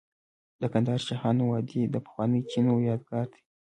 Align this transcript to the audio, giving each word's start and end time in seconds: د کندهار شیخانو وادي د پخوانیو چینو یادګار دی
د 0.61 0.63
کندهار 0.73 1.01
شیخانو 1.07 1.43
وادي 1.51 1.81
د 1.87 1.95
پخوانیو 2.05 2.47
چینو 2.51 2.73
یادګار 2.89 3.25
دی 3.33 3.41